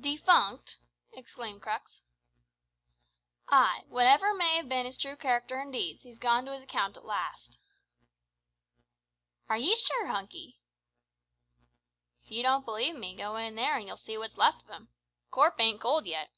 defunct?" 0.00 0.78
exclaimed 1.14 1.62
Crux. 1.62 2.00
"Ay. 3.48 3.82
Whatever 3.88 4.32
may 4.32 4.54
have 4.58 4.68
bin 4.68 4.86
his 4.86 4.96
true 4.96 5.16
character 5.16 5.60
an' 5.60 5.72
deeds, 5.72 6.04
he's 6.04 6.16
gone 6.16 6.44
to 6.44 6.52
his 6.52 6.62
account 6.62 6.96
at 6.96 7.04
last." 7.04 7.58
"Are 9.48 9.56
ye 9.58 9.74
sure, 9.74 10.06
Hunky?" 10.06 10.60
"If 12.22 12.30
ye 12.30 12.40
don't 12.40 12.64
believe 12.64 12.94
me, 12.94 13.16
go 13.16 13.34
in 13.34 13.56
there 13.56 13.74
an' 13.74 13.88
you'll 13.88 13.96
see 13.96 14.16
what's 14.16 14.38
left 14.38 14.62
of 14.62 14.68
him. 14.70 14.90
The 15.24 15.30
corp 15.32 15.58
ain't 15.58 15.80
cold 15.80 16.06
yet." 16.06 16.30